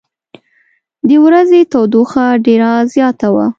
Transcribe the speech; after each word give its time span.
د 1.07 1.09
ورځې 1.25 1.59
تودوخه 1.71 2.25
ډېره 2.45 2.71
زیاته 2.93 3.27
وه. 3.35 3.45